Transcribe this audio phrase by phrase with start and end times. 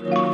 [0.00, 0.27] 各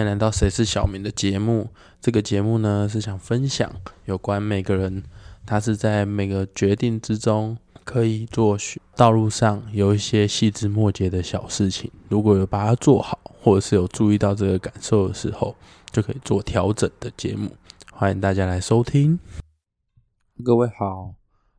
[0.00, 1.68] 迎来到《谁是小明》的节目。
[2.00, 3.70] 这个节目呢是想分享
[4.04, 5.02] 有关每个人，
[5.44, 8.56] 他是在每个决定之中可以做
[8.96, 15.54] 道路上有一些细枝末节的小事情，如果有把它做好，或者是有注意到这个感受的时候，
[15.90, 17.50] 就可以做调整的节目。
[17.92, 19.18] 欢迎大家来收听。
[20.42, 21.14] 各位好，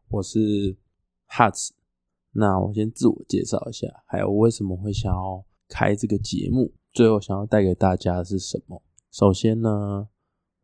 [0.09, 0.77] 我是
[1.29, 1.69] Hats。
[2.33, 6.73] 那我先自我介绍一下，还有为什么会想要开这个节目。
[6.91, 8.81] 最后想要带给大家的是什么？
[9.09, 10.09] 首先呢，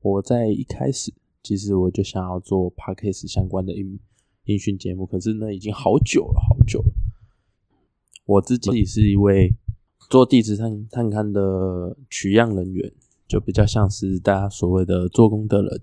[0.02, 3.98] 我在一开始其实我就想要做 podcast 相关的音
[4.44, 6.92] 音讯节目，可是呢，已经好久了，好久了。
[8.26, 9.56] 我自己是一位
[10.10, 12.94] 做地质探探勘的取样人员，
[13.26, 15.82] 就比较像是大家所谓的做工的人。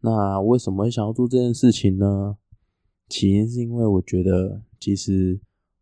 [0.00, 2.38] 那为什么想要做这件事情呢？
[3.10, 5.38] 起因是因为我觉得，其实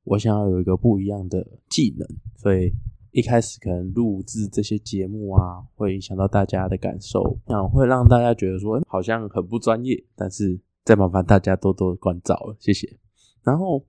[0.08, 2.72] 我想要有一个不一样的技能，所以。
[3.10, 10.04] 一开始可能录制这些节目啊，会影响到大家的感受，那会让大家觉得说，好像很不专业。
[10.14, 12.98] 但是再麻烦大家多多关照了，谢谢。
[13.42, 13.84] 然后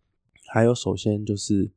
[0.48, 1.70] 还有，首先就是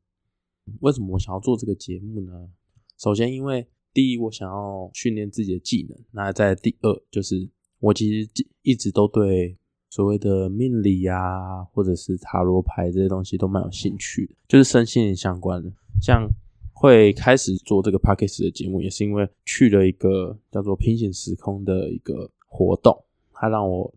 [0.80, 2.48] 为什么我想要做这个节目呢？
[2.96, 8.30] 首先，因为第一，我想要训练自己的技能；那在第二，就是我其实
[8.62, 9.58] 一直都对
[9.92, 15.70] 所谓的命理啊，或者是塔罗牌这些东西都蛮有兴趣的，就是身心相关的，
[16.00, 16.26] 像。
[16.74, 23.94] 会开始做这个 p a c k a g e 的节目，也是因为去了一个叫做平行时空的一个活动，它让我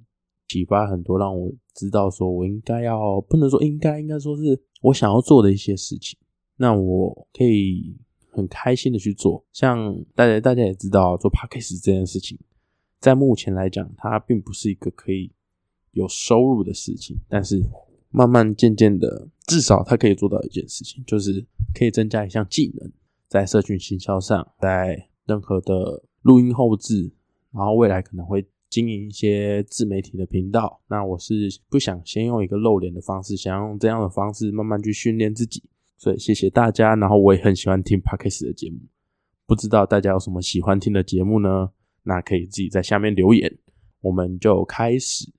[0.48, 6.20] 启发很多，让我知道说我应该要不能说应该，应该说是我想要做的一些事情。
[6.58, 7.98] 那我可以
[8.30, 9.44] 很开心的去做。
[9.52, 12.38] 像大家大家也知道，做 p a c k a g e 这件事情，
[13.00, 15.32] 在目前来讲，它并不是一个可以
[15.96, 17.62] 有收入的事情，但是。
[18.12, 21.46] 慢慢渐渐的，至少他可以做到一件事情，就是
[21.78, 22.90] 可以增加一项技能，
[23.28, 27.12] 在社群行销上，在任何的录音后置，
[27.52, 30.80] 然后未来可能会经营一些自媒体的频道。
[30.88, 35.62] 那我是不想先用一个露脸的方式，想用这样的方式慢慢去训练自己。
[35.98, 38.78] 所以谢谢大家，然后我也很喜欢听 Parkes 的节目，
[39.46, 41.70] 不知道大家有什么喜欢听的节目呢？
[42.04, 43.58] 那可以自己在下面留言，
[44.00, 45.30] 我们就开始，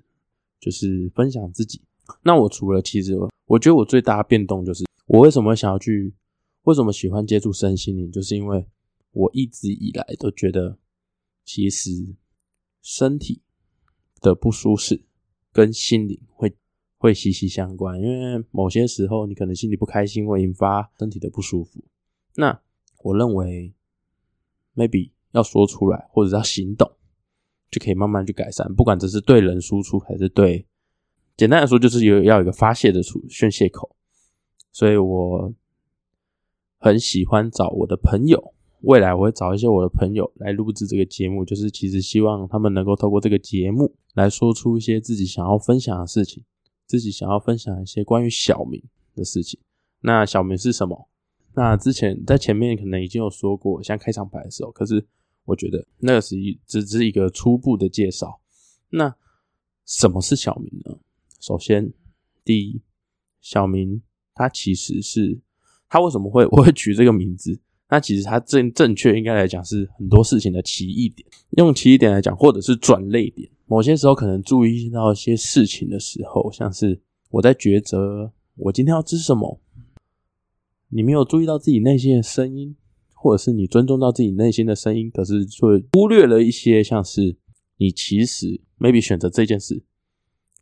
[0.60, 1.82] 就是分享自己。
[2.22, 6.14] 那我除了其实，我觉得我最大的变动就是，我为什么想要去，
[6.62, 8.66] 为什么喜欢接触身心灵，就是因为
[9.12, 10.78] 我一直以来都觉得，
[11.44, 11.90] 其实
[12.82, 13.42] 身体
[14.20, 15.02] 的不舒适
[15.52, 16.56] 跟心灵会
[16.98, 21.82] 会息息相关，因为某些时候你可能心里不开心，会引发身体的不舒服。
[22.36, 22.60] 那
[23.02, 23.74] 我认为
[24.74, 26.90] ，maybe 要说出来或者要行动，
[27.70, 30.66] 就可以慢慢去改善，不管这是对人输出还是对。
[31.36, 33.94] 简单来说，就是有要有一个发泄的处宣泄口，
[34.72, 35.52] 所以我
[36.78, 38.54] 很喜欢找我的朋友。
[38.82, 46.44] 未来我会找一些我的朋友来录制这个节目，就是其实希望他们能够透过这个节目来说出一些自己想要分享的事情，
[46.86, 48.82] 自己想要分享一些关于小明
[49.14, 49.58] 的事情。
[50.00, 51.08] 那小明是什么？
[51.54, 55.04] 那之前在前面可能已经有说过，像开场白的时候，可是
[55.46, 58.38] 我觉得那个是一只是一个初步的介绍。
[58.90, 59.16] 那
[59.86, 60.98] 什么是小明呢？
[61.40, 61.92] 首先，
[62.44, 62.82] 第一，
[63.40, 64.02] 小明
[64.34, 65.38] 他其实是
[65.88, 67.58] 他为什么会 我会取这个名字？
[67.88, 71.24] 那其实它正正确应该来讲是很多事情的奇异点。
[71.50, 73.48] 用奇异点来讲，或者是转泪点。
[73.66, 77.00] 某些时候可能注意到一些事情的时候，像是
[77.30, 79.60] 我在抉择我今天要吃什么，
[80.88, 82.74] 你没有注意到自己内心的声音，
[83.16, 87.36] 或者是你尊重到自己内心的声音，可是却忽略了一些像是
[87.78, 89.82] 你其实 maybe 选择这件事，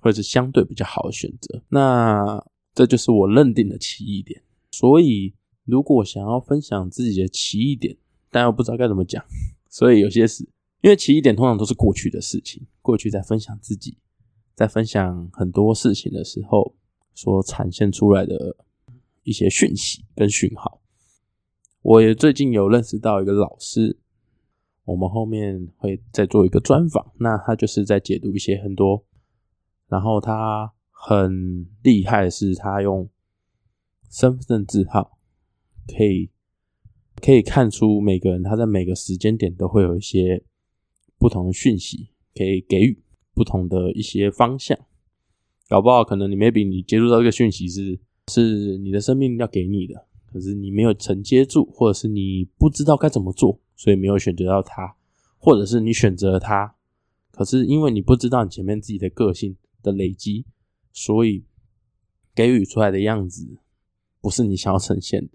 [0.00, 1.62] 或者是相对比较好的选择。
[1.68, 2.42] 那
[2.74, 4.42] 这就是我认定的奇异点。
[4.70, 5.34] 所以。
[5.66, 7.96] 如果想要分享自己的奇异点，
[8.30, 9.24] 但又不知道该怎么讲，
[9.70, 10.46] 所以有些事，
[10.82, 13.96] 因为奇异点通常都是过去的事情，过去在分享自己，
[14.54, 16.76] 在分享很多事情的时候
[17.14, 18.54] 所产现出来的
[19.22, 20.82] 一些讯息跟讯号。
[21.84, 23.98] 我也最近有认识到一个老师，
[24.86, 29.04] 我们后面会再做一个专访，那他就是在解读一些很多，
[29.88, 33.10] 然后他很厉害的是，他用
[34.10, 35.18] 身份证字号。
[35.86, 36.30] 可以
[37.20, 40.42] 可以看出每个人他在每个时间点都会有一些
[41.18, 43.04] 不同的讯息，可以给予
[43.34, 44.78] 不同的一些方向。
[45.68, 54.96] 搞不好可能你 maybe 你接触到这个讯息是是你的生命要给你的，可是你没有承接住，或者是你不知道该怎么做，所以没有选择到它，
[55.38, 56.74] 或者是你选择了它，
[57.30, 60.44] 可是因为你不知道你前面自己的个性的累积，
[60.92, 61.44] 所以
[62.34, 63.58] 给予出来的样子
[64.20, 65.30] 不是你想要呈现的。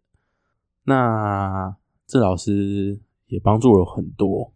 [0.84, 4.54] 那这老师也帮助了很多，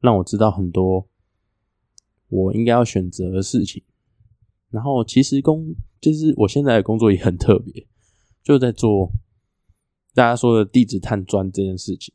[0.00, 1.06] 让我知道很多
[2.26, 3.84] 我应该要选择的事情。
[4.70, 7.86] 然后其实工就是我现在的工作也很特别，
[8.42, 9.12] 就在做
[10.14, 12.14] 大家说的地质探钻这件事情。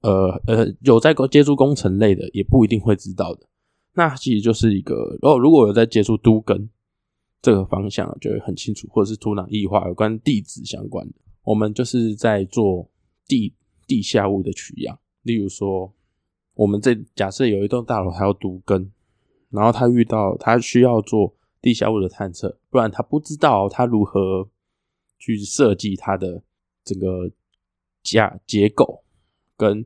[0.00, 3.46] 呃呃，有在接触工程类的，也不一定会知道的。
[3.94, 6.70] 那其实就是一个哦，如果有在接触都根
[7.42, 12.88] 这个方向，就会很清楚，或者是土壤异化有关地质相关的，我们就是在做。
[13.28, 13.54] 地
[13.86, 15.94] 地下物的取样，例如说，
[16.54, 18.90] 我们这假设有一栋大楼还要都根，
[19.50, 21.32] 然后他遇到他需要做
[21.62, 24.48] 地下物的探测，不然他不知道他如何
[25.16, 26.42] 去设计它的
[26.82, 27.30] 整个
[28.02, 29.02] 架结构，
[29.56, 29.84] 跟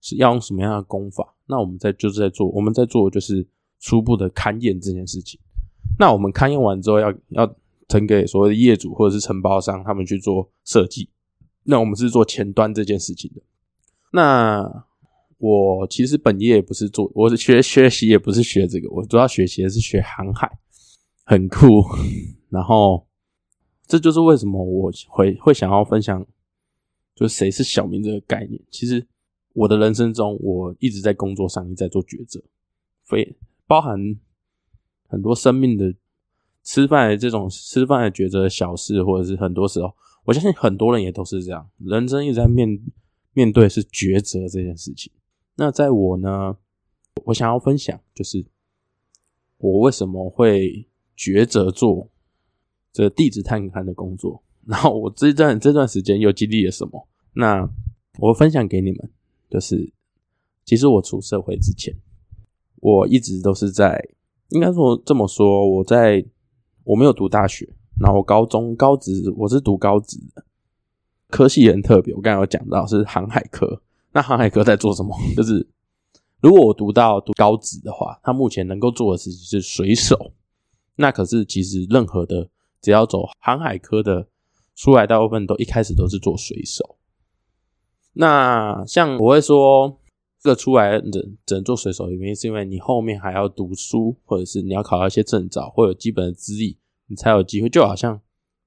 [0.00, 1.34] 是要用什么样的工法。
[1.46, 3.46] 那我们在就是在做，我们在做就是
[3.80, 5.38] 初步的勘验这件事情。
[5.98, 7.54] 那我们勘验完之后，要要
[7.88, 11.08] 呈给所谓的业主或者是承包商，他们去做设计。
[11.64, 13.42] 那我们是做前端这件事情的。
[14.12, 14.86] 那
[15.38, 20.58] 我其实本业也不是做，我是学学习也不是学这个，我主要学习的是学航海，
[21.24, 21.84] 很酷。
[22.48, 23.06] 然后
[23.86, 26.26] 这就是为什么我会会想要分享，
[27.14, 28.60] 就谁是小明这个概念。
[28.70, 29.06] 其实
[29.52, 32.42] 我的人生中，我一直在工作上，一直在做抉择，
[33.04, 33.98] 非包含
[35.06, 35.94] 很多生命的
[36.62, 39.94] 吃饭的这种吃饭的抉择小事，或者是很多时候。
[40.24, 42.80] 我相信很多人也都是这样，人生一直在面
[43.34, 45.12] 面对是抉择这件事情。
[45.56, 46.56] 那在我呢，
[47.26, 48.42] 我想要分享就是
[49.58, 52.08] 我为什么会抉择做
[52.90, 57.08] 这地质探勘的工作，然后我这段这段时间又经历了什么？
[57.34, 57.68] 那
[58.18, 59.10] 我分享给你们，
[59.50, 59.92] 就是
[60.64, 61.94] 其实我出社会之前，
[62.76, 64.02] 我一直都是在，
[64.50, 66.24] 应该说这么说，我在
[66.84, 67.68] 我没有读大学。
[67.96, 70.44] 然后高中高职我是读高职的，
[71.28, 72.12] 科系也很特别。
[72.12, 73.80] 我刚才有讲到是航海科，
[74.12, 75.16] 那航海科在做什么？
[75.36, 75.64] 就是
[76.40, 80.32] 如果我读到读高职的话，他目前能够做的事情是水手。
[80.96, 82.48] 那可是其实任何的
[82.80, 84.26] 只要走航海科的
[84.74, 86.96] 出来，大部分都一开始都是做水手。
[88.14, 90.00] 那像我会说，
[90.40, 96.78] 这个出来只只能做水手的原因，是因为你后面还要读书，或者是你要考到一些证照，或有基本的资历。
[97.06, 98.18] 你才有机会，就好像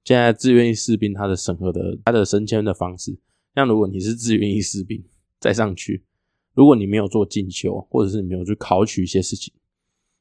[0.04, 3.18] 现在志愿役士兵他的审核的他的升迁的方式，
[3.52, 5.04] 像如果你是志愿役士兵
[5.40, 6.04] 再上去，
[6.54, 9.52] 如果你没有做进修，或者是你没有去考取一些事情，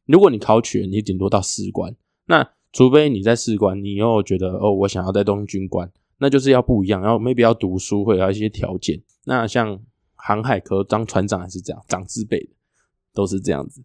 [0.07, 9.01] 如果你考取了，你顶多到士官，那除非你在士官，你又觉得哦，我想要在当军官，那就是要不一样，然后 maybe 要读书，会有一些条件。
[9.25, 9.79] 那像
[10.15, 12.49] 航海科当船长还是这样，长字辈的
[13.13, 13.83] 都是这样子。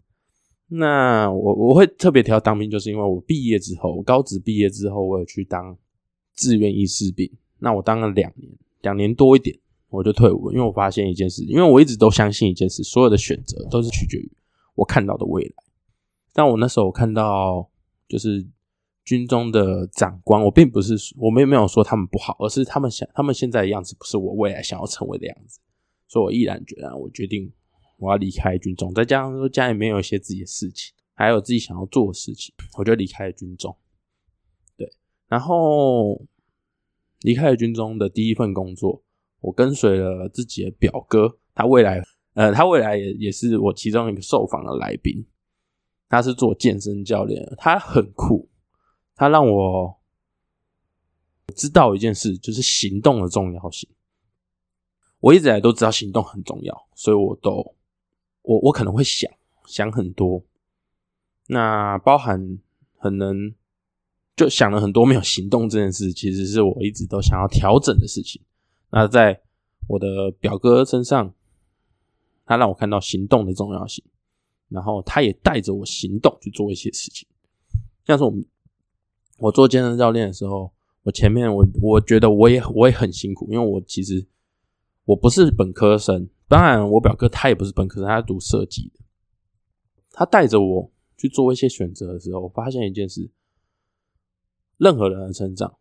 [0.68, 5.76] 那我我会特别挑当兵，就是因为我毕业之后，高职毕业之后，我有去当
[6.34, 7.30] 志愿役士兵。
[7.58, 9.56] 那我当了两年，两年多一点，
[9.90, 10.50] 我就退伍。
[10.50, 14.32] 因为我发现一件事，因为我一直都相信一件事，所有的选择都是取决于
[14.74, 15.54] 我看到的未来。
[16.32, 17.68] 但我那时候看到，
[18.08, 18.44] 就是
[19.04, 25.60] 军中的长官，我并不是我们没有说他们不好，而是他们想他们现在的样子不是我未来想要成为的样子，
[26.08, 27.52] 所以我毅然决然，我决定。
[27.98, 33.76] 我要离开军中，再加上说家里面有一些自己的事情，还有自己想要做的事情，我就离开了军中。
[34.76, 34.92] 对，
[35.28, 36.20] 然后
[37.20, 39.04] 离开了军中的第一份工作，
[39.38, 42.02] 我跟随了自己的表哥，他未来
[42.34, 45.24] 呃，他未来也也是我其中一个受访的来宾。
[46.08, 48.48] 他是做健身教练，他很酷，
[49.22, 49.96] 他让我
[51.54, 53.88] 知道一件事，就是行动的重要性。
[55.20, 57.76] 我一直来都知道行动很重要，所以我都
[58.42, 59.30] 我我可能会想
[59.64, 60.42] 想很多，
[61.46, 62.58] 那包含
[62.96, 63.54] 很能
[64.34, 68.42] 就想了很多没有行动这件事，其实是我一直都想要调整的事情。
[68.90, 69.40] 那在
[69.86, 71.32] 我的表哥身上，
[72.44, 74.04] 他让我看到行动的重要性。
[74.68, 77.28] 然后他也带着我行动去做一些事情，
[78.04, 78.44] 像是我们
[79.42, 80.72] 我做健身教练的时候，
[81.02, 84.24] 我前面我我觉得我也我也很辛苦，因为我其实
[85.04, 89.00] 我不是本科生，当然我表哥他也不是本科生，他读设计的。
[90.12, 93.28] 他带着我去做一些选择的时候，我发现一件事：
[94.76, 95.74] 任何人的成长，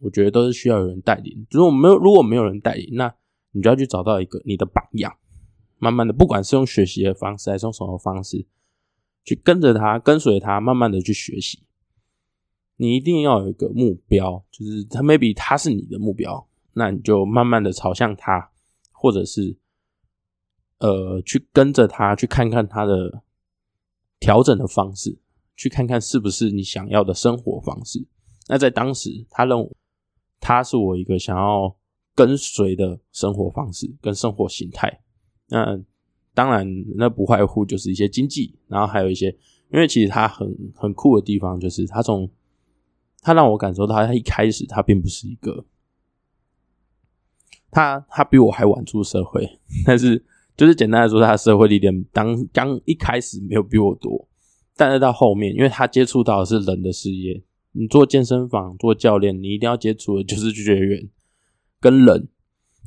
[0.00, 1.46] 我觉得都是需要有人带领。
[1.50, 3.14] 如果没有如果没有人带领，那
[3.52, 5.16] 你就要去找到一个你的榜样。
[5.78, 8.44] 慢慢的，不管是用学习的方式，还是用什么方式，
[9.24, 11.62] 去跟着他，跟随他，慢慢的去学习。
[12.80, 18.50] 你一定要有一个目标，就是他 maybe 他是你的目标，那你就慢慢的朝向他，
[18.92, 19.56] 或者是
[20.78, 23.24] 呃，去跟着他，去看看他的
[24.20, 25.18] 调整的方式，
[25.56, 28.06] 去看看是不是你想要的生活方式。
[28.48, 29.76] 那在当时，他认为
[30.38, 31.76] 他是我一个想要
[32.14, 35.02] 跟随的生活方式跟生活形态。
[35.48, 35.76] 那
[36.32, 39.36] 当然，那不外乎就是一些经济，然后还有一些，
[39.72, 42.30] 因为其实他很很酷的地方，就是他从
[43.20, 45.64] 他让我感受到，他一开始他并不是一个，
[47.70, 50.24] 他他比我还晚出社会，但是
[50.56, 54.28] 就是简单来说，他社会历练当刚一开始没有比我多，
[54.76, 61.08] 但是到后面，因为他接触到的是人的事业，你做健身房做教练，你一定要接触的就是学员
[61.80, 62.28] 跟人。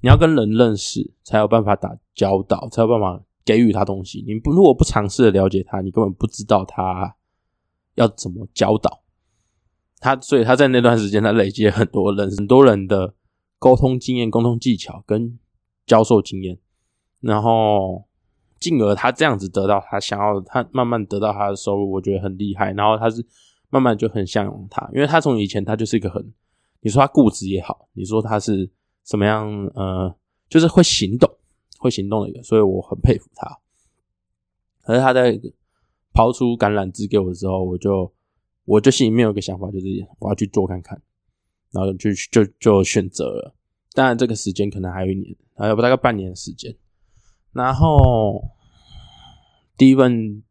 [0.03, 4.25] 你要跟人认识，才有办法打交道，才有办法给予他东西。
[4.27, 7.15] 你不如果不尝试的了解他，你根本不知道他
[7.93, 9.00] 要怎么教导
[10.01, 10.20] 他。
[10.20, 13.13] 所以他在那段时间，他累积很多人很多人的
[13.58, 15.39] 沟通经验、沟通技巧跟
[15.86, 16.58] 教授经验，
[17.22, 18.03] 然后
[18.60, 22.74] 进而他这样子得到他想要，他慢慢得到他的收入，我觉得很厉害。
[22.74, 23.25] 然后他是
[23.70, 26.34] 慢慢就很向往他，因为他从以前他就是一个很，
[26.81, 28.70] 你说他固执也好，你说他是。
[29.03, 29.50] 怎么样？
[29.74, 30.15] 呃，
[30.48, 31.27] 就是会行动，
[31.79, 33.58] 会行动的一个，所以我很佩服他。
[34.84, 35.38] 可是他在
[36.13, 38.13] 抛出橄榄枝给我的时候，我就
[38.65, 39.86] 我就心里面有个想法，就是
[40.20, 41.01] 我要去做看看，
[41.72, 43.56] 然后就就就选择了。
[43.94, 46.75] 当然，这个时间可能还有一年，还有大概半年的时间。
[47.51, 48.44] 然后
[49.77, 50.44] 第一份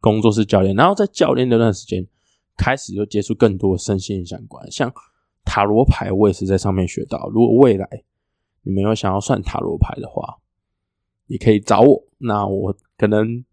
[0.00, 2.06] 工作是教练，然后在教练那段时间
[2.56, 4.92] 开始又接触更多身心相关，像。
[5.48, 7.30] 塔罗牌我也是在上面学到。
[7.32, 7.88] 如果未来
[8.62, 10.38] 你们有想要算塔罗牌的话，
[11.28, 12.04] 也可以找我。
[12.18, 13.44] 那我可能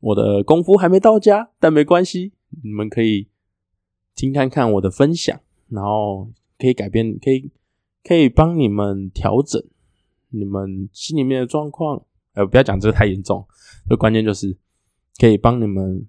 [0.00, 3.28] 我的功夫还没到家，但没关系，你们可以
[4.14, 7.50] 听看看我的分享，然后可以改变，可以
[8.02, 9.62] 可以帮你们调整
[10.28, 12.04] 你们心里面的状况。
[12.34, 13.46] 呃，不要讲这个太严重，
[13.88, 14.56] 这关键就是
[15.18, 16.06] 可以帮你们，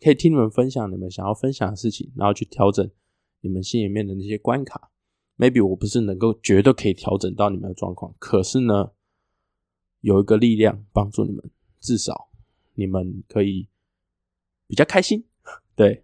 [0.00, 2.88] 可以听你们分享你们想要分享的事情，然后去调整。
[3.40, 4.90] 你们心里面的那些关卡
[5.36, 8.92] ，maybe 我不是能够绝对可以调整到你们的状况，可是呢，
[10.00, 12.30] 有一个力量帮助你们，至少
[12.72, 13.68] 你们可以
[14.66, 15.26] 比较开心，
[15.74, 16.02] 对。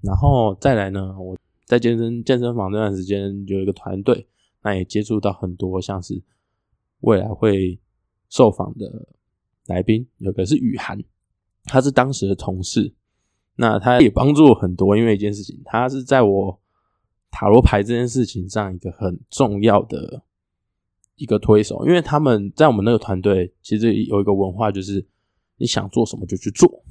[0.00, 4.26] 然后再来呢，我在健身健身房那段时间有一个团队，
[4.62, 6.22] 那也接触到很多像是
[7.00, 7.78] 未来会
[8.28, 9.08] 受访的
[9.66, 11.02] 来宾，有个是雨涵，
[11.64, 12.92] 他是当时的同事，
[13.56, 16.60] 那他也帮助我很多，因为一件事情，他是在我。
[17.36, 20.22] 塔罗牌这件事情上，一个很重要的
[21.16, 25.04] 一个推手，因为他们在我们那个团队，其实有一个文化，就是
[25.56, 26.84] 你想做什么就去做。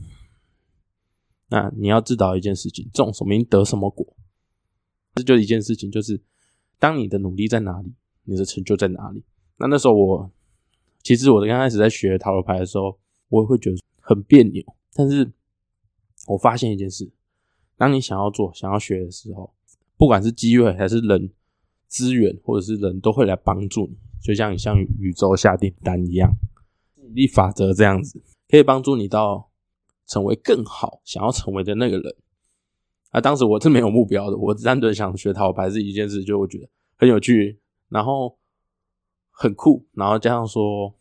[1.49, 4.05] 那你要知道一件事情，种什么因得什么果，
[5.15, 6.21] 这就一件事情，就是
[6.79, 9.23] 当你的努力在哪里，你的成就在哪里。
[9.57, 10.31] 那那时候我，
[11.01, 12.97] 其实我刚开始在学塔罗牌的时候，
[13.29, 15.31] 我也会觉得很别扭，但是
[16.27, 17.11] 我发现一件事，
[17.77, 19.53] 当你想要做、想要学的时候。
[19.95, 21.29] 不管是机会还是人
[21.87, 26.29] 资源，或者是人都会来帮助你，就像你向宇宙下订单一样，
[26.97, 29.49] 引力法则这样子，可以帮助你到
[30.07, 32.15] 成为更好想要成为的那个人。
[33.09, 38.37] 啊，当时我是没有目标的，我单纯想学塔罗牌是一件事，就我觉得很有趣，然后
[39.31, 40.93] 很酷，然后加上说，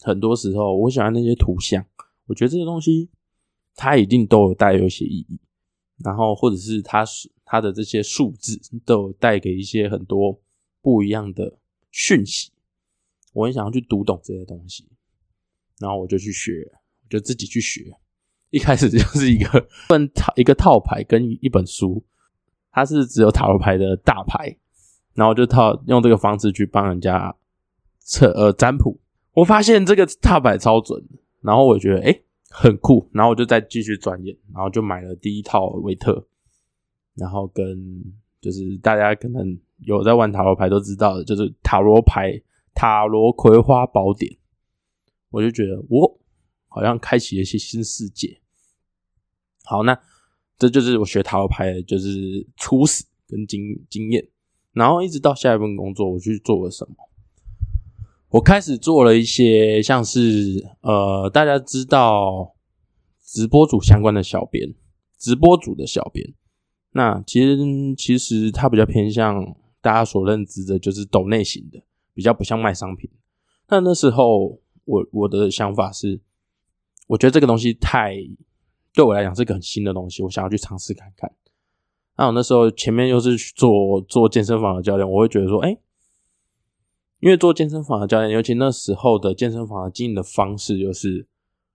[0.00, 1.84] 很多时候我喜欢那些图像，
[2.26, 3.10] 我觉得这些东西
[3.74, 5.40] 它一定都有带有一些意义，
[5.98, 7.30] 然后或者是它是。
[7.48, 10.36] 它的这些数字都有带给一些很多
[10.82, 11.60] 不一样的
[11.92, 12.50] 讯息，
[13.32, 14.84] 我很想要去读懂这些东西，
[15.78, 16.68] 然后我就去学，
[17.04, 17.96] 我就自己去学。
[18.50, 22.04] 一开始就是一个份套一个套牌跟一本书，
[22.70, 24.56] 它是只有塔罗牌的大牌，
[25.14, 27.34] 然后就套用这个方式去帮人家
[27.98, 28.98] 测呃占卜。
[29.32, 31.04] 我发现这个套牌超准，
[31.40, 36.26] 然后我觉得哎很酷，然后我就再继续钻研，然后就买了第一套维特，
[37.14, 38.04] 然后跟
[38.40, 42.40] 就是大家可能有在玩塔罗牌都知道的，就是塔罗牌
[42.74, 44.32] 塔罗葵花宝典，
[45.30, 46.18] 我就觉得我。
[46.76, 48.38] 好像开启了一些新世界。
[49.64, 49.98] 好，那
[50.58, 54.28] 这就是我学塔罗牌就是初始跟经经验。
[54.72, 56.94] 然后一直到下一份工作，我去做了什么？
[58.28, 62.54] 我开始做了一些像是呃，大家知道
[63.24, 64.74] 直播组相关的小编，
[65.18, 66.34] 直播组的小编。
[66.90, 67.56] 那其实
[67.96, 73.08] 其实它比较偏向大家所认知的，就是抖内型的，比较不像卖商品。
[73.68, 76.20] 那那时候我我的想法是。
[77.06, 78.16] 我觉得这个东西太
[78.92, 81.30] 对我来讲是个很新的东西，我想要去尝试看看。
[82.16, 85.76] 那我那时候前面又是做做健身房的教练，我会觉得说，哎，
[87.20, 91.26] 因为做健身房的教练，尤其那时候的健身房的经营的方式，就是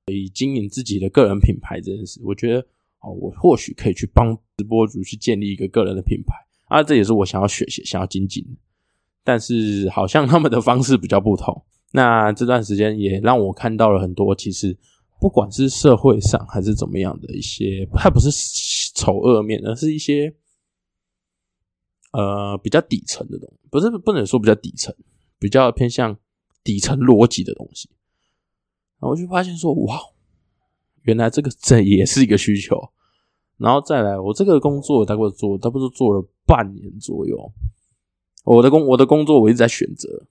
[0.07, 2.59] 以经营自己的个人品牌这件事，我觉得
[3.01, 6.33] 哦，我或许可以去帮直播主去建立一个个人的品牌
[6.69, 8.43] 啊，这也是我想要学习、想要精进。
[9.23, 11.63] 但是好像他们的方式比较不同。
[11.91, 14.75] 那这段时间也让我看到了很多，其实。
[15.21, 18.31] 不管是社会上还是怎么样的一些，它不是
[18.95, 20.33] 丑恶面，而是一些
[22.11, 24.91] 呃比较底层的东西，不是不能说比较底层，
[25.37, 26.17] 比较偏向
[26.63, 27.87] 底层逻辑的东西。
[28.99, 29.99] 然后我就发现说，哇，
[31.03, 32.75] 原来这个这也是一个需求。
[33.57, 37.53] 然后再来，我这个工作大概做，差不多做了半年左右。
[38.43, 40.25] 我的工我的工作我一直在选择。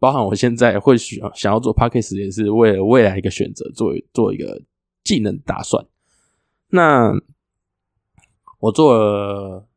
[0.00, 4.62] 包含我现在会想想要做 p a c k a g e 也是为了未来一个选择，做做一个
[5.04, 5.86] 技能打算。
[6.68, 7.12] 那
[8.60, 9.68] 我做了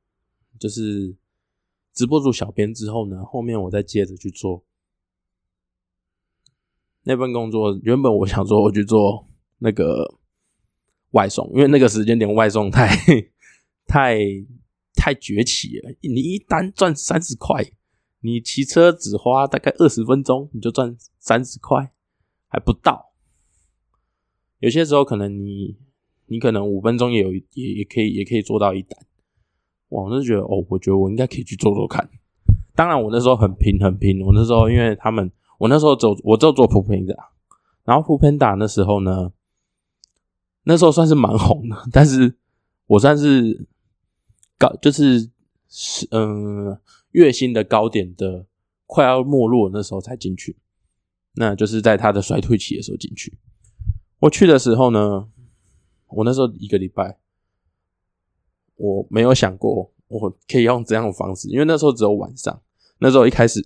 [0.58, 1.14] 就是
[1.94, 4.64] 直播组小编之后呢，后面我再接着去做
[7.04, 7.78] 那份工作。
[7.84, 10.20] 原本我想说我去做那个
[11.12, 12.88] 外送，因为那个时间点外送太
[13.86, 14.18] 太
[14.96, 17.62] 太崛起了，你一单赚三十块。
[18.26, 21.92] 你骑车只花大概二十分钟，你就赚三十块，
[22.48, 23.12] 还不到。
[24.60, 25.78] 有些时候可能你
[26.28, 28.98] 你可能五分钟也有也也可以也可以做到一单。
[29.90, 32.10] 我就觉得哦，我觉得我应该可以去做做看。
[32.74, 37.14] 当然我那时候很拼很拼，我那时候因为他们我那时候走我就做普平的，
[37.84, 39.34] 然后普平打那时候呢，
[40.64, 42.38] 那时候算是蛮红的，但是
[42.88, 43.68] 我算是
[44.58, 45.30] 搞就是
[45.68, 46.80] 是嗯。
[47.13, 48.45] 月薪的高点的
[48.86, 50.58] 快要没落那时候才进去，
[51.36, 53.39] 那就是在他的衰退期的时候进去。
[54.19, 55.30] 我去的时候呢，
[56.10, 57.17] 我那时候一个礼拜，
[58.76, 62.62] 我没有想过我可以用这样的方式，因为那时候只有晚上。
[62.99, 63.63] 那时候一开始，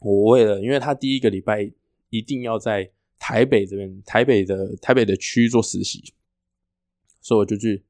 [0.00, 1.70] 我为了因为他第一个礼拜
[2.10, 6.12] 一定要在台北这边，台北的台北的区做实习，
[7.20, 7.84] 所以我就去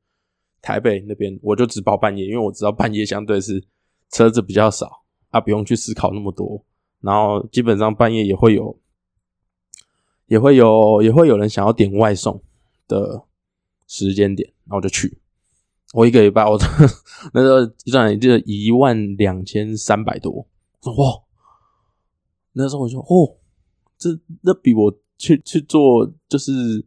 [0.61, 3.65] 台北那边，我就只报半夜，因为我知道半夜相对是。
[4.13, 6.65] 车子比较少啊，不用去思考那么多。
[7.01, 8.79] 然后基本上半夜也会有，
[10.27, 12.41] 也会有，也会有人想要点外送
[12.87, 13.25] 的
[13.89, 15.19] 时间点，然后就去。
[15.95, 16.57] 我一个礼拜，我
[17.35, 20.47] 那时候赚就一万两千三百多。
[20.83, 21.23] 说哇，
[22.53, 23.37] 那时候我说哦，
[23.99, 24.11] 这
[24.43, 26.87] 那比我去去做就是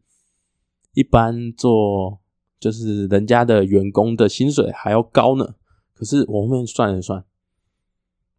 [0.93, 2.19] 一般做
[2.59, 5.55] 就是人家的员工的薪水还要高呢。
[5.95, 7.23] 可是我后面算了算，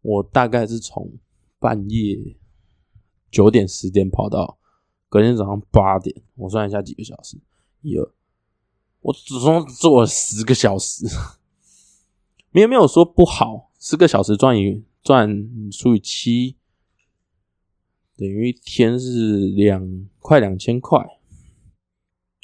[0.01, 1.13] 我大概是从
[1.57, 2.37] 半夜
[3.31, 4.59] 九点十点跑到
[5.09, 7.35] 隔天早上八点，我算一下几个小时，
[7.81, 8.13] 一二，
[9.01, 11.07] 我只总做了十个小时，
[12.51, 15.27] 没有没有说不好，十个小时赚一赚
[15.71, 16.57] 除以七，
[18.15, 21.03] 等于一天是两快两千块，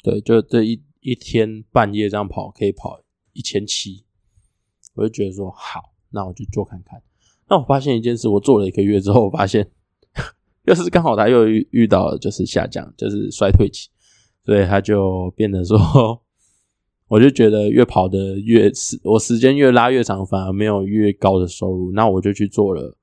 [0.02, 3.00] 对，就这一一天半夜这样跑可以跑
[3.32, 4.04] 一千七。
[4.94, 5.80] 我就觉得说好，
[6.10, 7.02] 那我就做看看。
[7.48, 9.70] 那我发现一件事，我做了一个月之后，我发现
[10.64, 13.88] 又是刚好他又遇遇到就是下降，就是衰退期，
[14.44, 15.76] 所以他就变得说，
[17.08, 21.92] 我就觉得越跑的越时，我时间越拉越长，反而没有越高的收入。
[21.92, 22.96] 那我就去做了，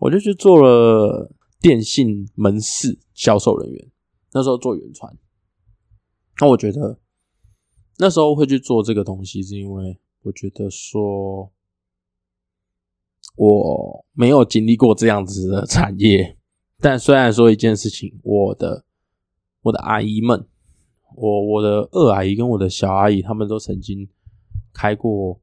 [0.00, 1.30] 我就去做了
[1.60, 3.90] 电信门市销售人员。
[4.32, 5.16] 那时候做远传，
[6.40, 6.98] 那我觉得
[7.98, 10.00] 那时候会去做这个东西，是因为。
[10.26, 11.52] 我觉得说，
[13.36, 16.36] 我没有经历过这样子的产业，
[16.80, 18.84] 但虽然说一件事情，我的
[19.62, 20.48] 我的阿姨们，
[21.14, 24.08] 我我的二阿姨跟我的小阿姨，他们都曾经
[24.72, 25.40] 开过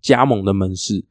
[0.00, 1.04] 加盟的门市，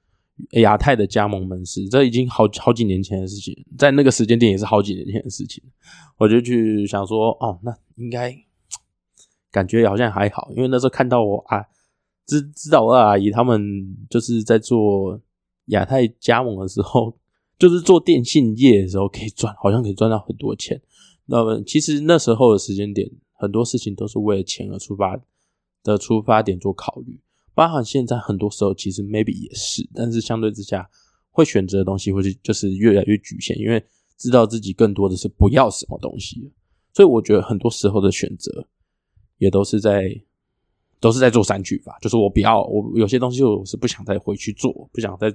[0.59, 5.63] 亚太的加盟门市，这已经好好几年前的事情，在那个时间点也是好几年前的事情，
[6.17, 8.35] 我就去想说，哦，那应该
[9.49, 11.67] 感觉好像还好，因为那时候看到我啊。
[12.25, 13.59] 知知道二阿姨他们
[14.09, 15.19] 就是在做
[15.65, 17.17] 亚太加盟的时候，
[17.59, 20.81] 就是做电信业的时候可以赚，好像可以赚到很多钱。
[21.25, 25.19] 那么其实那时候的时间点，很多事情都是为了钱而出发
[25.83, 27.19] 的出发点做考虑。
[27.53, 30.89] 包含现在很多时候其实 maybe 也是，但是相对之下
[31.31, 33.83] 会选择的东西会是就是越来越局限，因为
[34.17, 36.51] 知道自己更多的是不要什么东西。
[36.93, 38.67] 所以我觉得很多时候的选择
[39.37, 40.23] 也都是在。
[41.01, 45.33] 都是在做三句法，就是我不要，我有些东西我是不想再回去做，不想再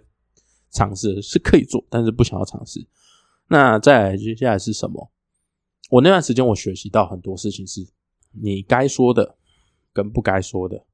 [0.71, 2.87] 尝试，是可以做，但是不想要尝试。
[3.49, 5.11] 那再来接下来是什么？
[5.91, 7.87] 我那段时间我学习到很多事情，是
[8.31, 9.37] 你该说的
[9.93, 10.87] 跟不该说的。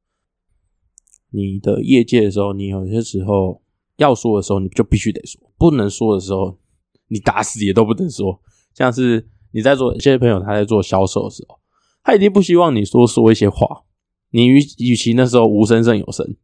[1.31, 3.63] 你的业界的时候，你有些时候
[3.97, 6.59] 要说的时候，你就必须得说；不能说的时候，
[7.09, 8.41] 你打死也都不能说。
[8.75, 11.59] 像是你在做，一些朋友他在做销售的时候，
[12.03, 13.83] 他一定不希望你说说一些话。
[14.33, 16.35] 你与与其那时候无声胜有声，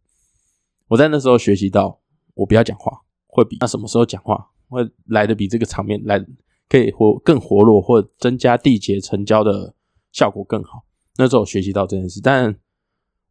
[0.88, 2.01] 我在那时候学习到，
[2.35, 6.24] 我不要讲话，会比那什么时候讲话会来的比这个场面来
[6.68, 9.74] 可以活更活络，或增加缔结成交的
[10.12, 10.85] 效果更好。
[11.16, 12.55] 那时候学习到这件事，但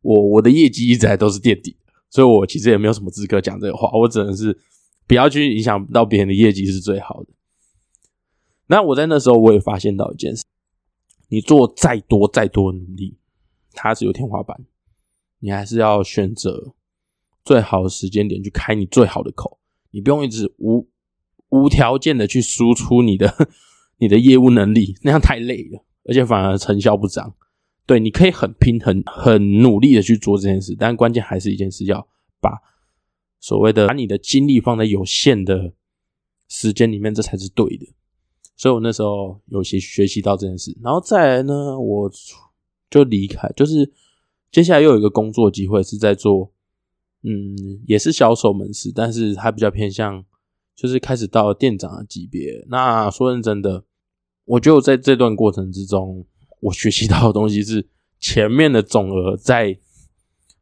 [0.01, 1.77] 我我的业绩一直来都是垫底，
[2.09, 4.59] 所以我其实也没有什么资格讲这个话，我只能是
[5.05, 7.29] 不要去影响到别人的业绩是最好的。
[8.65, 10.43] 那我在那时候我也发现到一件事，
[11.29, 13.17] 你做再多再多努力。
[13.79, 14.59] 它是有天花板，
[15.39, 16.73] 你还是要选择
[17.45, 19.59] 最好的时间点去开你最好的口，
[19.91, 20.89] 你不用一直无
[21.49, 23.31] 无条件的去输出你的
[23.99, 27.35] 你的业务能力，那样太累了，而且反而成效不彰。
[27.85, 32.07] 对，你可以很拼、很很努力的去做这件事，但关键还是一件事，要
[32.41, 32.59] 把
[33.39, 35.73] 所谓的把你的精力放在有限的
[36.49, 37.85] 时间里面，这才是对的。
[38.55, 42.11] 所以我那时候有些学习到这件事，然后再来呢，我。
[42.89, 43.91] 就离开，就是
[44.51, 46.51] 接下来又有一个工作机会是在做，
[47.21, 50.23] 嗯，也是销售门市，但是它比较偏向，
[50.73, 52.65] 就是开始到店长的级别。
[52.69, 53.83] 那说认真的，
[54.45, 56.25] 我就在这段过程之中，
[56.61, 57.85] 我学习到的东西是
[58.21, 59.77] 前面的总额在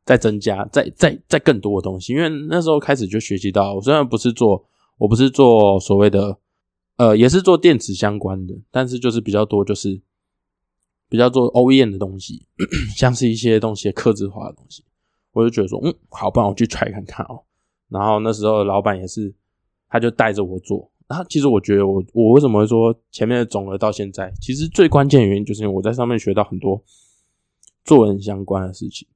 [0.03, 2.13] 在增加，在在在更多的东西。
[2.13, 4.65] 因为那时候开始就学习到，我虽然不是做，
[4.97, 6.39] 我不是做所谓的，
[6.97, 10.01] 呃，也是做电子相关的，但是就是比较多就是。
[11.09, 12.45] 比较做 OEM 的东西，
[12.97, 14.83] 像是一些东西刻字化的东西，
[15.31, 17.43] 我就觉得说，嗯，好，不然我去 try 看看哦。
[17.89, 19.33] 然后那时候老板也是，
[19.87, 20.91] 他就带着我做。
[21.07, 26.83] 然后其实我觉得，我我为什么会说前面的总额到现在，其实最关键原因就是因为我在上面学到很多
[27.83, 29.07] 做人相关的事情。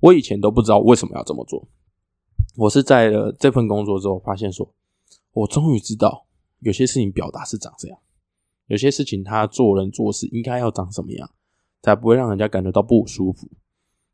[0.00, 1.66] 我以前都不知道为什么要这么做，
[2.56, 4.70] 我是在了这份工作之后发现，说
[5.32, 6.26] 我终于知道
[6.58, 7.98] 有些事情表达是长这样。
[8.70, 11.28] 有些事情他做人做事应该要长什么样，
[11.82, 13.48] 才不会让人家感觉到不舒服。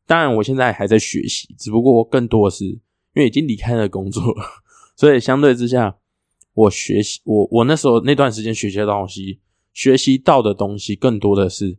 [0.07, 2.79] 当然，我现在还在学习，只不过更多的是因
[3.17, 4.35] 为已经离开了工作，
[4.97, 5.99] 所以相对之下，
[6.53, 9.39] 我学习我我那时候那段时间学习的东西，
[9.73, 11.77] 学习到的东西更多的是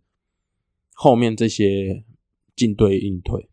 [0.95, 2.05] 后面这些
[2.55, 3.49] 进对应退。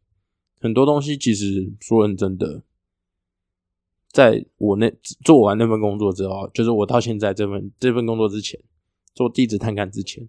[0.60, 2.62] 很多东西其实说认真的，
[4.12, 8.60] 在我那做完那份工作之后，就是我到现在这份这份工作之前。
[9.16, 10.28] 做地质探勘之前，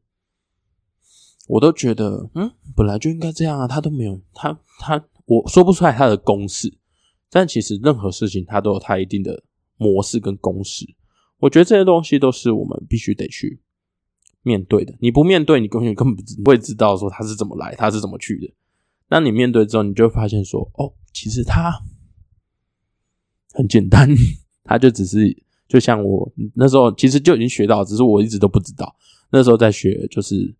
[1.49, 3.66] 我都觉得，嗯，本来就应该这样啊。
[3.66, 6.79] 他都没有，他他我说不出来他的公式，
[7.29, 9.42] 但其实任何事情他都有他一定的
[9.77, 10.87] 模式跟公式。
[11.38, 13.61] 我觉得这些东西都是我们必须得去
[14.42, 14.94] 面对的。
[15.01, 18.55] 你不面对，你根本根本不会知道说他是怎么来，他是怎么去的。
[19.09, 21.83] 那你面对之后，你就会发现说，哦，其实他
[23.53, 24.09] 很简单，
[24.62, 25.45] 他就只是。
[25.68, 28.94] 就像我那时候其实就已经学到，只是我一直都不知道。
[29.31, 30.55] 那时候在学就是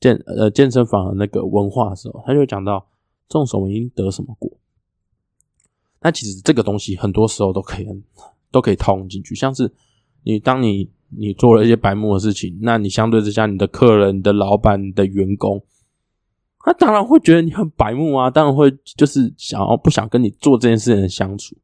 [0.00, 2.86] 健呃健身房的那个文化的时候，他就讲到
[3.28, 4.50] 种什么因得什么果。
[6.00, 7.86] 那其实这个东西很多时候都可以
[8.50, 9.70] 都可以套用进去，像是
[10.22, 15.62] 你当你你做了一些白目的事情，那你相对之下，你的客人、你的老板、你的员工，
[16.60, 21.56] 他当然会觉得你很白目啊，当然会就是想要不想跟你做这件事情的相处。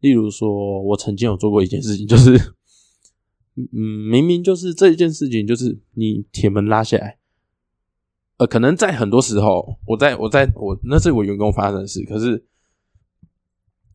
[0.00, 2.54] 例如说，我曾经有做过一件事情，就是，
[3.56, 3.78] 嗯，
[4.10, 7.18] 明明就是这一件事情，就是你铁门拉下来，
[8.36, 12.46] 呃，可能在很多时候，我在我在我那是我员工发生的事，可是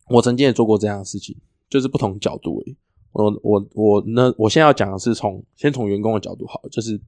[0.10, 1.38] 我曾经也做过这样的事情，
[1.70, 2.76] 就是不同角度而已。
[3.14, 7.00] 我我我那我现在要讲的是从先从员工的角度好，就是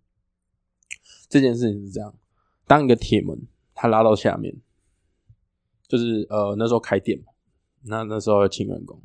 [1.28, 2.16] 这件事情是这样：
[2.68, 3.38] 当一个铁门
[3.74, 4.56] 它拉到下面，
[5.88, 7.26] 就是呃那时候开店嘛，
[7.88, 9.02] 那那时候要请员工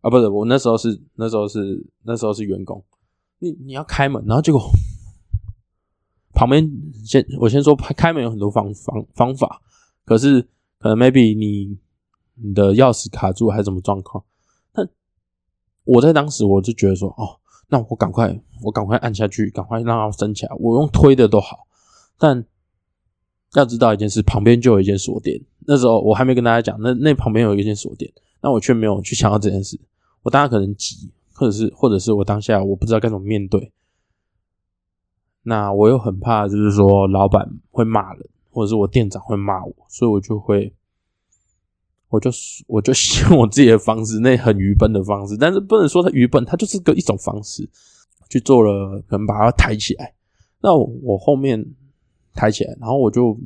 [0.00, 2.82] 啊，不是我那时候是那时候是那时候是员工，
[3.38, 4.60] 你你要开门，然后结果
[6.32, 6.70] 旁边
[7.04, 9.60] 先我先说开门有很多方方方法，
[10.04, 10.40] 可是
[10.78, 11.78] 可能 maybe 你
[12.34, 14.24] 你的钥匙卡住还是什么状况。
[15.84, 20.54] 我在当时我就觉得说，哦，那我赶快，我赶快按下去，赶快让它升起来。
[20.58, 21.66] 我用推的都好，
[22.16, 22.44] 但
[23.54, 25.40] 要知道一件事，旁边就有一间锁店。
[25.66, 28.10] 那时候我还没跟大家讲，那那旁边有一间锁店，
[28.42, 29.78] 那我却没有去想到这件事。
[30.22, 33.72] 我当然可能急，或者是或者是我当下我不知道该怎么面对。
[35.42, 40.72] 那我又很怕，就是说老板会骂人，或者是我店长会骂我，所以我就会。
[42.08, 42.28] 我就
[42.66, 42.92] 我就
[43.28, 47.70] 用我自己的方式，那很愚笨的方式，但是不能说他愚笨，他就是个一种方式
[48.28, 50.12] 去做了，可能把它抬起来。
[50.60, 51.64] 那我后面
[52.34, 53.38] 抬起来，然后我就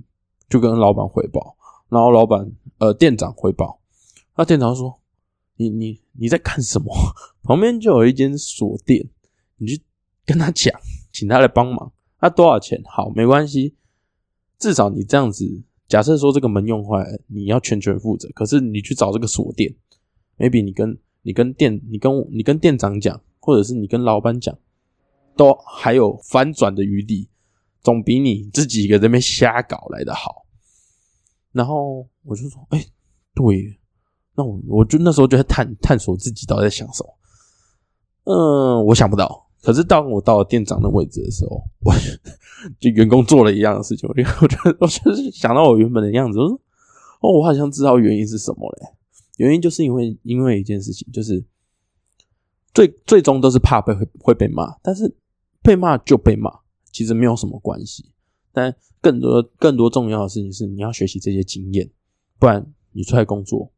[0.49, 1.57] 就跟老板汇报，
[1.89, 3.81] 然后老板呃店长汇报，
[4.37, 5.01] 那店长说
[5.57, 6.95] ：“你你你在干什么？
[7.43, 9.09] 旁边就有一间锁店，
[9.59, 9.83] 你去
[10.25, 10.73] 跟他讲，
[11.13, 11.93] 请他来帮忙。
[12.21, 12.83] 那多少钱？
[12.87, 13.75] 好，没关系，
[14.59, 18.27] 至少你这样子。”假设说这个门用坏，你要全权负责。
[18.35, 19.73] 可是你去找这个锁店
[20.39, 24.59] ，maybe 你跟你跟店，你跟你跟店长讲，或者是你跟老板讲，
[25.37, 27.29] 都还有翻转的余地，
[27.85, 30.45] 总比你自己一个人边瞎搞来的好。
[31.53, 32.85] 然后我就说，哎，
[33.33, 33.79] 对，
[34.35, 37.15] 那我我就那时候就在探探索自己到底在想什么。
[38.25, 39.43] 嗯，我想不到。
[39.63, 41.95] 可是当我到了店长的位置的时候，我
[42.81, 46.61] 就员工做了一样的事情，我就我就我就是想到我原本的样子，我说
[47.21, 48.89] 哦，我好像知道原因是什么嘞。
[49.37, 51.45] 原因就是因为因为一件事情，就是
[52.75, 55.17] 最最终都是怕被会被骂，但是
[55.63, 56.51] 被骂就被骂，
[56.95, 58.11] 其实没有什么关系。
[58.53, 61.91] 但更多更多重要的事情是，你要学习这些经验，
[62.39, 63.71] 不然你出来工作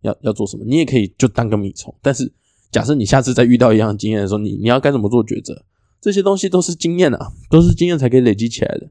[0.00, 2.32] 要要做什么，你也可以就当个米虫，但是。
[2.72, 5.64] 假设你下次再遇到一样经验的时候，你你要该怎么做抉择？
[6.00, 8.90] 这些东西都是经验啊，都是经验才可以累积起来的。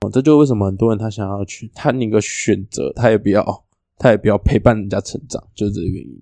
[0.00, 3.64] 哦，这就为什么很多人他想要去，他那个选择，他也不要，
[3.96, 6.20] 他也不要陪伴人家成长，就是这个原因。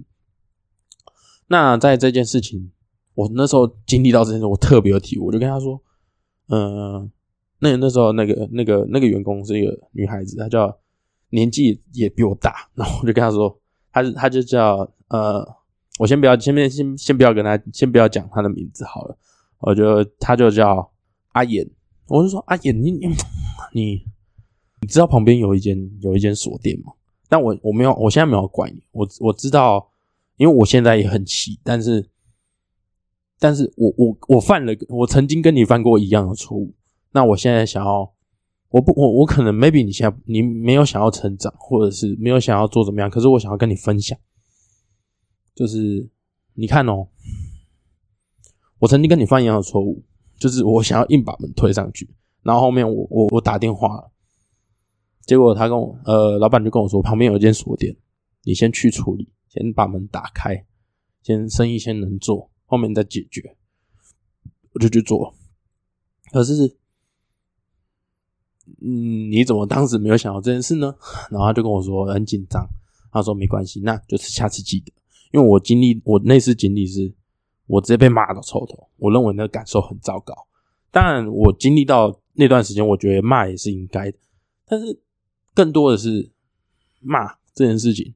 [1.49, 2.71] 那在这件事情，
[3.15, 5.83] 我那时候经历到这件事，我特别有体悟，我就跟他说，
[6.49, 7.11] 嗯，
[7.59, 10.77] 那那时候那个那个那个员工是一个女孩子，她叫
[11.31, 13.59] 年纪也比我大，然后我就跟她说，
[13.93, 15.57] 她她就叫呃。
[16.01, 19.17] 我先不要，先先先不要跟她，先不要讲她的名字好了。
[19.61, 20.91] 我就她就叫
[21.35, 21.65] 阿言，
[22.09, 23.07] 我就说阿言，你你
[23.73, 24.05] 你
[24.81, 26.93] 你知道旁边有一间有一间锁店吗？
[27.29, 28.83] 但我我没有，我现在没有怪你。
[28.91, 29.89] 我我知道，
[30.37, 32.05] 因为我现在也很气，但是
[33.45, 36.73] 但是我我我犯了，我曾经跟你犯过一样的错误。
[37.13, 38.11] 那我现在想要，
[38.71, 44.19] 我不我我可能 maybe 你现在你没有想要成长，或者是没有想要做怎么样，可是我想要跟你分享。
[45.55, 46.09] 就是
[46.55, 47.07] 你看哦，
[48.79, 50.03] 我曾经跟你犯一样的错误，
[50.39, 52.09] 就是我想要硬把门推上去，
[52.43, 54.11] 然后后面我我我打电话，
[55.27, 57.95] 结果他跟我呃老板就跟我说旁边有一间锁店，
[58.45, 60.65] 你先去处理，先把门打开，
[61.23, 63.57] 先生意先能做，后面再解决，
[64.73, 65.35] 我就去做。
[66.33, 66.77] 可是，
[68.81, 70.95] 嗯，你怎么当时没有想到这件事呢？
[71.31, 72.67] 然后他就跟我说很紧张，
[73.13, 74.93] 他说没关系，那就是下次记得。
[75.33, 77.13] 因为我经历，我那次经历是，
[77.67, 80.35] 我直接被骂到臭头，我认为那个感受很糟糕。
[80.91, 84.19] 当然，我经历到那段时间，我觉得骂也是应该的，
[84.65, 85.01] 但是
[85.53, 86.31] 更多的是
[87.01, 88.15] 骂这件事情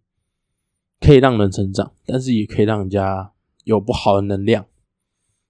[1.01, 3.33] 可以让人成长，但是也可以让人家
[3.69, 4.67] 有不好的能量。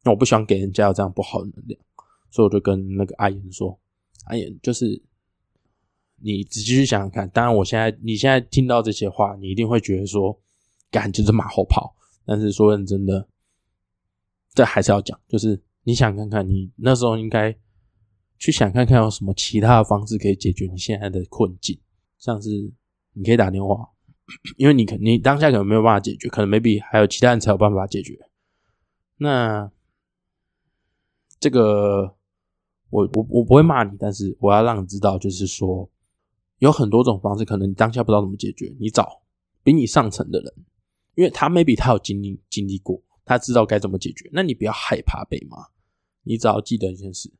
[0.04, 1.80] 那我不喜欢给人家有这样不好的能量，
[2.30, 3.78] 所以我就跟那个阿言说
[4.26, 5.02] ：“阿言，就是
[6.16, 7.28] 你仔细去想想看。
[7.30, 10.38] 当然，我现在你现在听到这些话，你一定会觉得说。”
[10.90, 13.28] 感就是马后炮，但是说认真的，
[14.54, 15.20] 这还是要讲。
[15.28, 17.54] 就是你想看看，你那时候应该
[18.38, 21.78] 去想看看有什么其他的方式可以解决你现在的困境，
[22.16, 22.72] 像是
[23.12, 23.86] 你可以打电话，
[24.56, 28.18] 因为你可你当下可能没有办法解决，可能 maybe 还有其他人才有办法解决。
[29.16, 29.70] 那
[31.40, 32.14] 这个
[32.90, 35.90] 我我我不会骂你，但是我要让你知道，就是说
[36.58, 39.22] 有很多种方式，可能你当下不知道怎么解决，你找
[39.62, 40.54] 比你上层的人。
[41.14, 44.30] 因为他 maybe 他有经历经历过，他知道该怎么解决。
[44.32, 45.56] 那你不要害怕被骂，
[46.22, 47.32] 你只要记得一件事：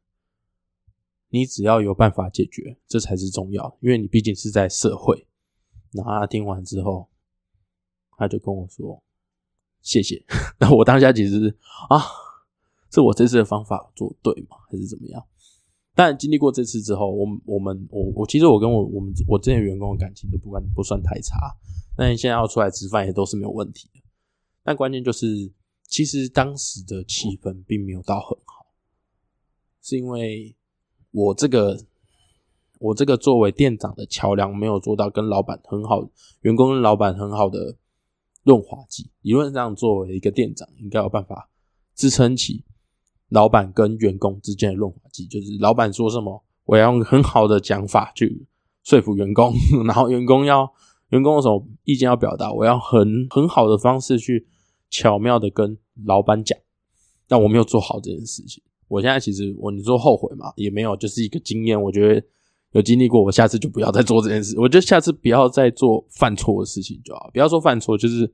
[1.28, 3.78] 你只要有办法解决，这才是重要。
[3.80, 5.26] 因为你毕竟是在社会。
[5.92, 7.08] 然后他听完之后，
[8.16, 9.02] 他就跟我说
[9.82, 10.24] ：“谢谢。
[10.60, 11.56] 那我当下其实
[11.88, 12.02] 啊，
[12.90, 14.56] 是我这次的方法做对吗？
[14.70, 15.24] 还是怎么样？
[15.94, 21.36] 但经历过这次之后，我我们我我其实我跟我我们我之前员工的感情都不算不算太差。
[21.96, 24.00] 那你现在要出来吃饭也都是没有问题的。
[24.62, 28.66] 但关键就是，其实当时的气氛并没有到很好，
[29.82, 30.54] 是因为
[31.10, 31.84] 我这个
[32.78, 36.08] 我这个作为店长的桥梁没有做到跟老板很好，
[36.42, 37.76] 员工跟老板很好的
[38.44, 39.10] 润滑剂。
[39.22, 41.50] 理论上，作为一个店长，应该有办法
[41.94, 42.64] 支撑起。
[43.30, 48.46] 老板跟员工之间的润滑剂，就是老板说什么，我要用很好的讲法去
[48.82, 49.52] 说服员工，
[49.86, 50.72] 然后员工要
[51.10, 54.46] 员工有什么意见要表达，我要很很好的方式去
[54.88, 56.58] 巧妙的跟老板讲。
[57.26, 61.78] 但我没有做好这件事情，我现在其实我你说后悔嘛，也没有，就是一个经验。
[61.78, 62.26] 我觉得
[62.72, 64.58] 有经历过，我下次就不要再做这件事。
[64.58, 68.32] 我觉得下次不要再做犯错的事情就好，不要说犯错，就是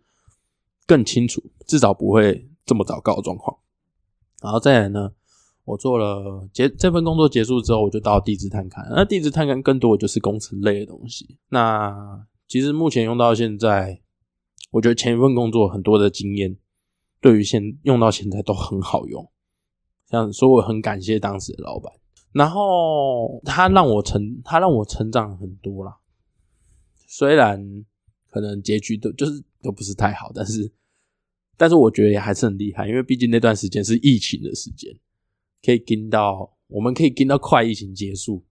[0.86, 3.56] 更清楚，至少不会这么糟糕的状况。
[4.42, 5.12] 然后再来呢，
[5.64, 8.84] 我做了结这份工作结束之后，我就到地质探勘。
[8.90, 11.38] 那地质探勘更多的就是工程类的东西。
[11.48, 14.02] 那其实目前用到现在，
[14.72, 16.56] 我觉得前一份工作很多的经验，
[17.20, 19.30] 对于现用到现在都很好用。
[20.10, 21.90] 像说我很感谢当时的老板，
[22.34, 25.96] 然后他让我成，他让我成长很多啦。
[27.06, 27.84] 虽然
[28.28, 30.70] 可能结局都就是都不是太好，但是。
[31.56, 34.92] 但是我觉得也还是很厉害，因为毕竟那段时间是疫情的时间，
[35.64, 38.44] 可以跟到，我们可以跟到快疫情结束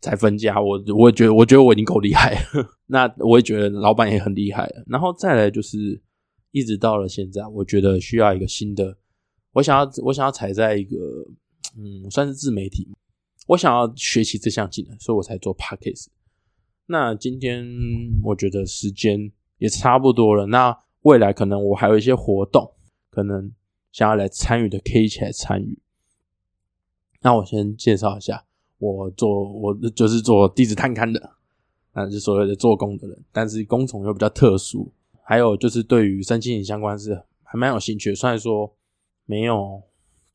[0.00, 0.58] 才分家。
[0.58, 2.66] 我我觉得，我觉得我已经够厉害了。
[2.88, 4.82] 那我也觉得老板也很厉害了。
[4.86, 6.00] 然后再来就是，
[6.50, 8.96] 一直到了现在，我觉得需要一个新的，
[9.52, 10.96] 我想要我想要踩在一个，
[11.76, 12.88] 嗯，算是自媒体，
[13.46, 16.06] 我想要学习这项技能，所以我才做 podcast。
[16.86, 17.66] 那今天
[18.22, 20.78] 我觉得时间也差不多了，那。
[21.02, 22.68] 未来可能我还有一些活动，
[23.10, 23.52] 可能
[23.92, 25.78] 想要来参与的，可以一起来参与。
[27.20, 28.44] 那我先介绍一下，
[28.78, 31.36] 我做我就是做地质探勘的，
[31.92, 34.92] 那就所谓的做工的人，但是工种又比较特殊。
[35.22, 38.74] 还有就是对于身心灵相关是还蛮有兴趣，虽然说
[39.26, 39.80] 没有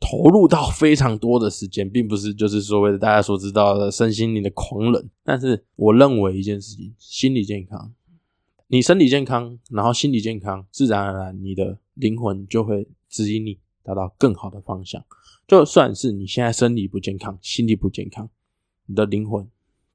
[0.01, 7.93] 投入到非常多的时间，并不是就是所谓的大家所知道的身心灵的狂人，但是我认为一件事情，心理健康。
[8.67, 15.05] 你身体健康，然后心理健康，自然而然你的灵魂就会指引你达到更好的方向。
[15.47, 18.29] 就算是你现在身体不健康，心理不健康，
[18.85, 19.47] 你的灵魂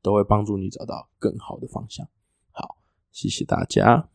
[0.02, 2.06] 都会帮助你找到更好的方向。
[2.52, 2.76] 好，
[3.10, 4.08] 谢谢大家。